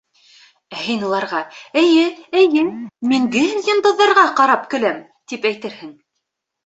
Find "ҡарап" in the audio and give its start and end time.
4.41-4.67